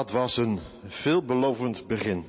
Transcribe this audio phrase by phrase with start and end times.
[0.00, 2.24] Dat was een veelbelovend begin.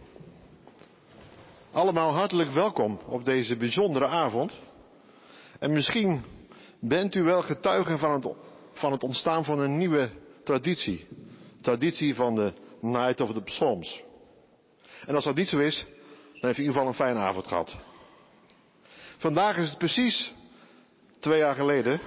[1.71, 4.63] Allemaal hartelijk welkom op deze bijzondere avond.
[5.59, 6.23] En misschien
[6.79, 8.27] bent u wel getuige van het,
[8.73, 10.09] van het ontstaan van een nieuwe
[10.43, 11.07] traditie.
[11.61, 14.03] Traditie van de Night of the Psalms.
[15.05, 15.85] En als dat niet zo is,
[16.33, 17.77] dan heeft u in ieder geval een fijne avond gehad.
[19.17, 20.33] Vandaag is het precies
[21.19, 21.99] twee jaar geleden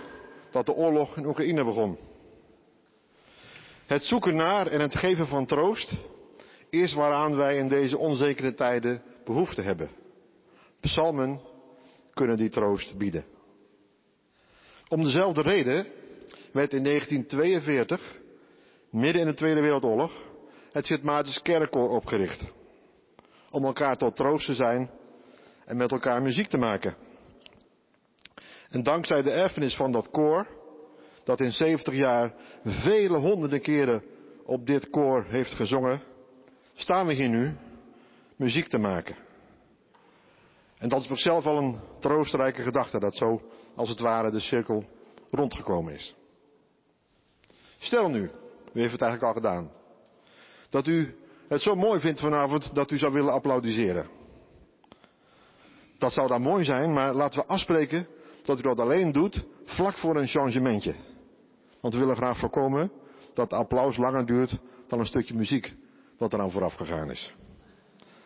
[0.50, 1.98] dat de oorlog in Oekraïne begon.
[3.86, 5.94] Het zoeken naar en het geven van troost
[6.70, 9.90] is waaraan wij in deze onzekere tijden behoefte hebben.
[10.80, 11.40] Psalmen
[12.14, 13.24] kunnen die troost bieden.
[14.88, 15.86] Om dezelfde reden
[16.52, 18.20] werd in 1942,
[18.90, 20.12] midden in de Tweede Wereldoorlog,
[20.72, 22.44] het Sint Maartens Kerkkoor opgericht.
[23.50, 24.90] Om elkaar tot troost te zijn
[25.64, 26.96] en met elkaar muziek te maken.
[28.70, 30.46] En dankzij de erfenis van dat koor,
[31.24, 32.34] dat in 70 jaar
[32.64, 34.02] vele honderden keren
[34.44, 36.02] op dit koor heeft gezongen,
[36.74, 37.56] staan we hier nu
[38.36, 39.16] muziek te maken.
[40.78, 43.42] En dat is op zichzelf al een troostrijke gedachte, dat zo
[43.74, 44.84] als het ware de cirkel
[45.30, 46.14] rondgekomen is.
[47.78, 48.30] Stel nu,
[48.72, 49.70] u heeft het eigenlijk al gedaan,
[50.70, 51.16] dat u
[51.48, 54.08] het zo mooi vindt vanavond dat u zou willen applaudisseren.
[55.98, 58.06] Dat zou dan mooi zijn, maar laten we afspreken
[58.42, 60.94] dat u dat alleen doet vlak voor een changementje.
[61.84, 62.92] Want we willen graag voorkomen
[63.34, 65.74] dat applaus langer duurt dan een stukje muziek
[66.18, 67.34] wat er aan vooraf gegaan is.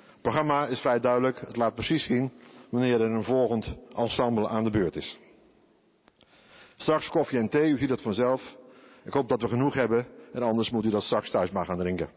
[0.07, 2.33] Het programma is vrij duidelijk, het laat precies zien
[2.71, 5.18] wanneer er een volgend ensemble aan de beurt is.
[6.77, 8.57] Straks koffie en thee, u ziet het vanzelf.
[9.05, 11.79] Ik hoop dat we genoeg hebben en anders moet u dat straks thuis maar gaan
[11.79, 12.11] drinken.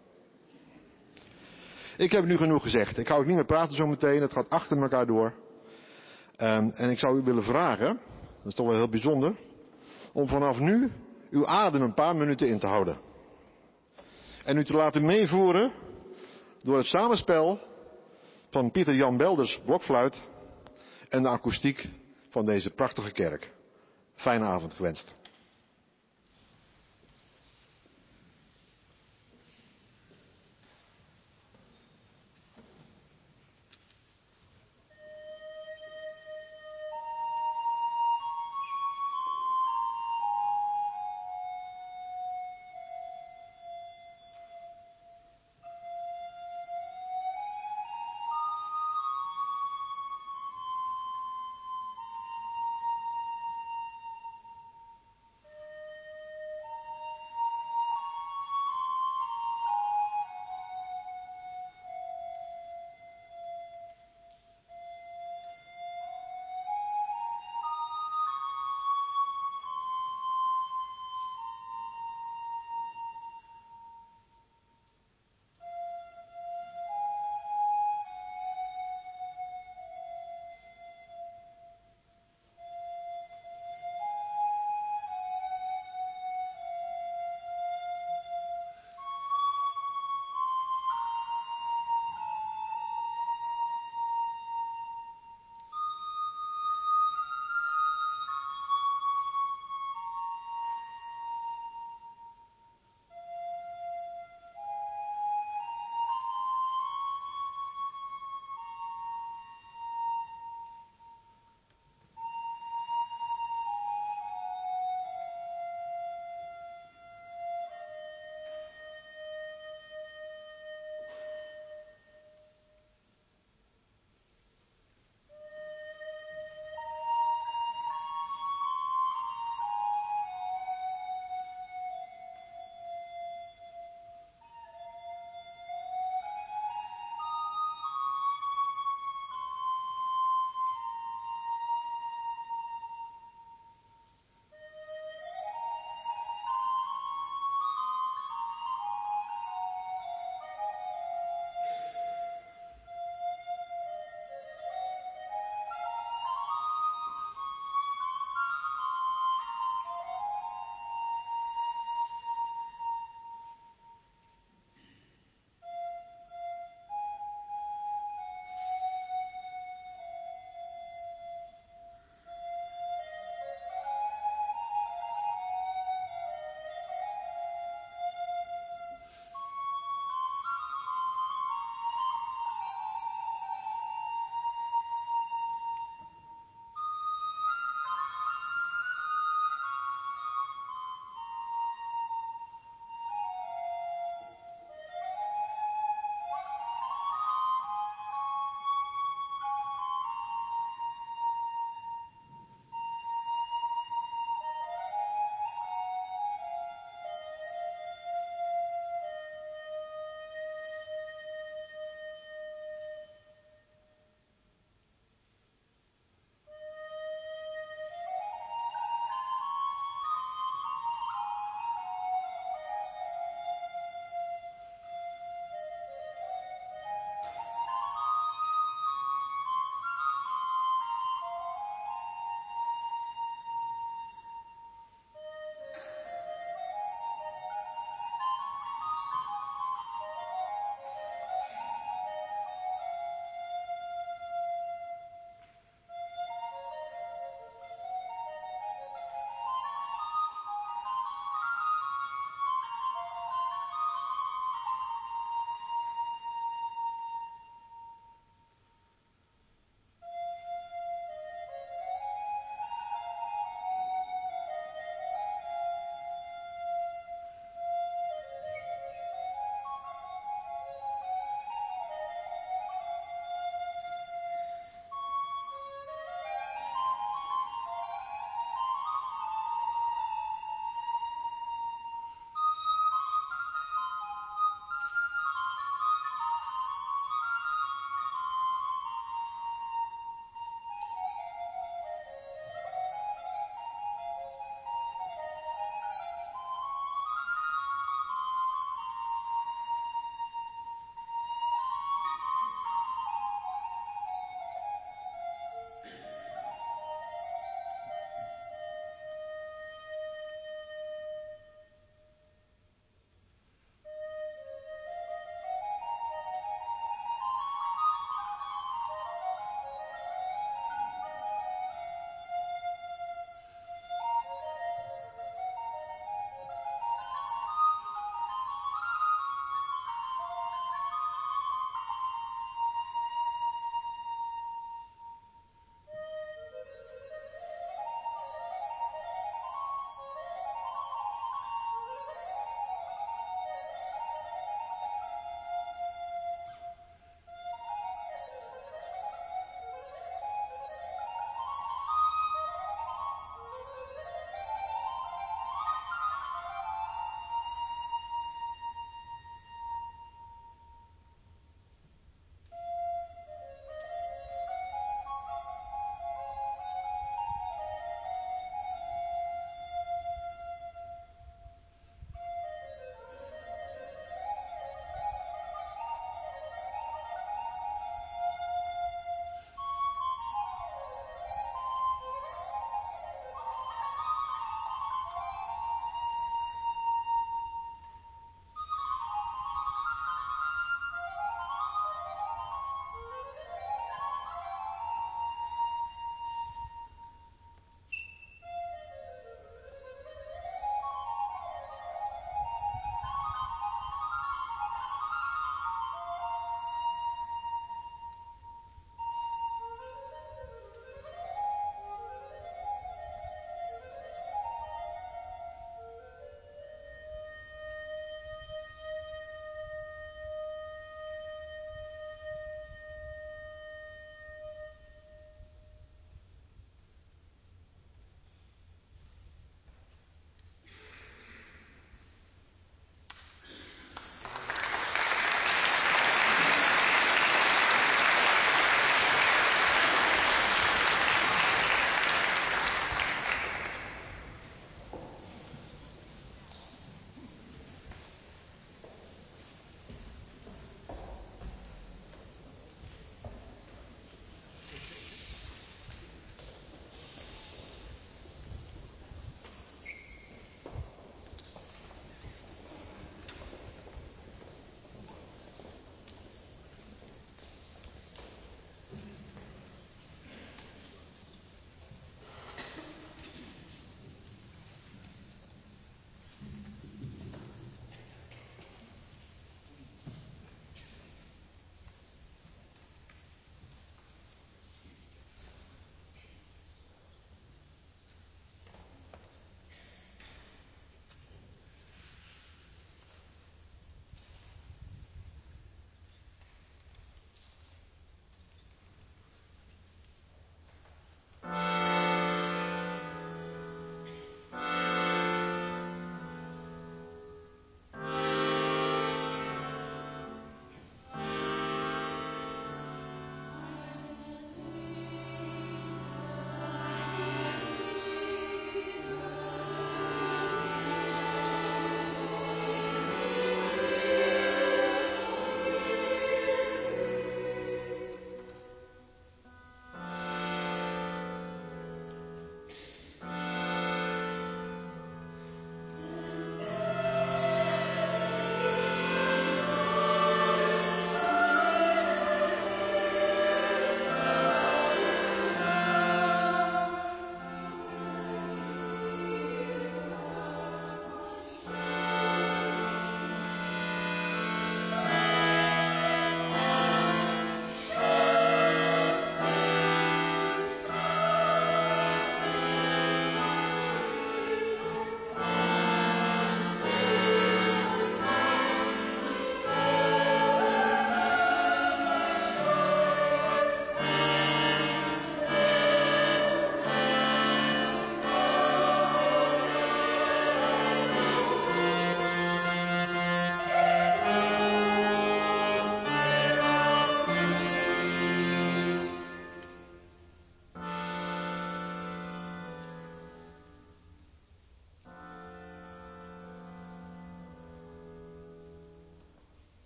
[1.97, 2.97] Ik heb nu genoeg gezegd.
[2.97, 4.21] Ik hou het niet meer praten zo meteen.
[4.21, 5.33] Het gaat achter elkaar door.
[6.37, 7.99] Um, en ik zou u willen vragen,
[8.37, 9.35] dat is toch wel heel bijzonder,
[10.13, 10.91] om vanaf nu
[11.31, 12.97] uw adem een paar minuten in te houden.
[14.43, 15.71] En u te laten meevoeren
[16.63, 17.59] door het samenspel
[18.49, 20.21] van Pieter Jan Belders blokfluit
[21.09, 21.89] en de akoestiek
[22.29, 23.51] van deze prachtige kerk.
[24.15, 25.15] Fijne avond gewenst.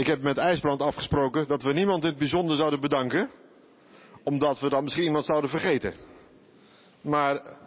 [0.00, 3.30] Ik heb met IJsbrand afgesproken dat we niemand in het bijzonder zouden bedanken.
[4.24, 5.94] Omdat we dan misschien iemand zouden vergeten.
[7.00, 7.58] Maar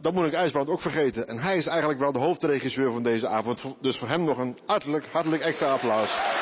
[0.00, 1.26] dan moet ik IJsbrand ook vergeten.
[1.26, 3.64] En hij is eigenlijk wel de hoofdregisseur van deze avond.
[3.80, 6.39] Dus voor hem nog een hartelijk, hartelijk extra applaus.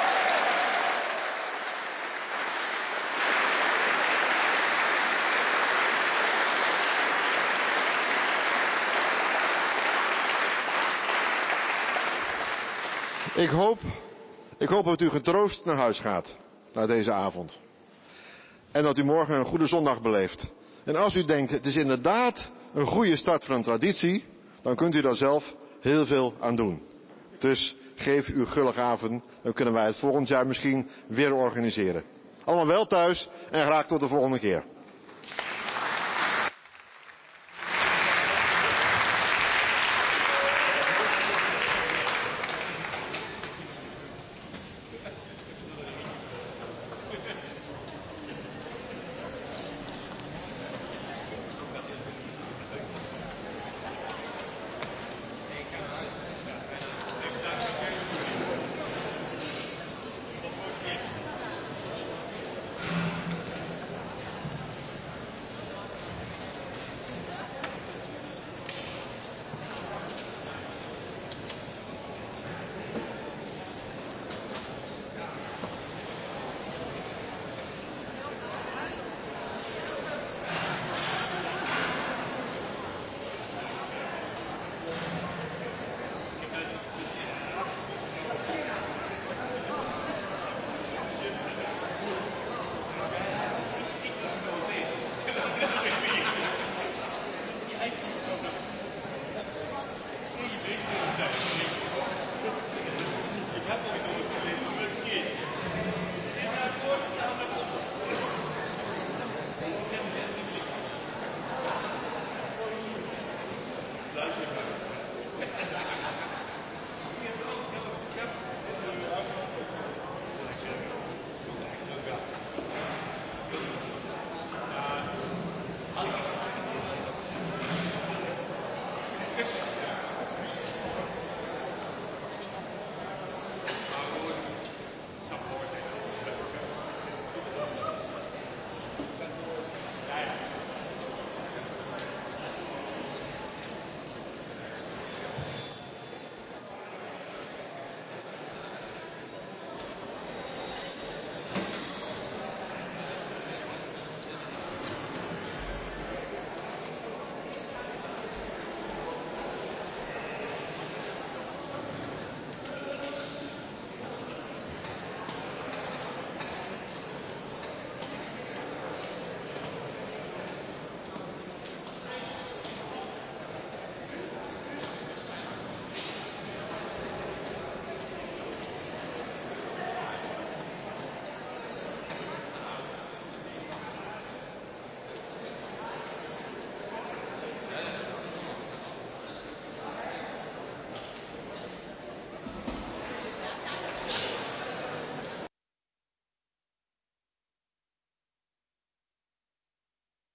[13.38, 13.78] Ik hoop,
[14.58, 16.36] ik hoop dat u getroost naar huis gaat.
[16.72, 17.60] Na deze avond.
[18.72, 20.50] En dat u morgen een goede zondag beleeft.
[20.84, 24.24] En als u denkt, het is inderdaad een goede start van een traditie,
[24.62, 26.82] dan kunt u daar zelf heel veel aan doen.
[27.38, 32.02] Dus geef uw gaven, dan kunnen wij het volgend jaar misschien weer organiseren.
[32.44, 34.64] Allemaal wel thuis en graag tot de volgende keer.